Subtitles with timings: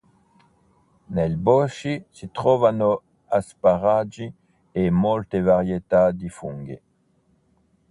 [1.15, 2.91] Nei boschi si trovano
[3.27, 4.33] asparagi
[4.71, 6.81] e molte varietà di funghi.